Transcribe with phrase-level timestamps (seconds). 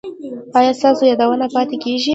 [0.57, 2.09] ایا ستاسو یادونه پاتې کیږي؟